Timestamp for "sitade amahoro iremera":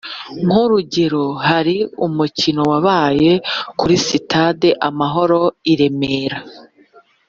4.05-6.37